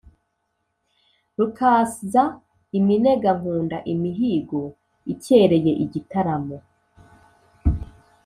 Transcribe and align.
Rukaza 1.37 2.23
iminega 2.77 3.29
nkunda 3.39 3.77
imihigo 3.93 4.61
ikereye 5.13 5.71
igitaramo. 5.83 6.57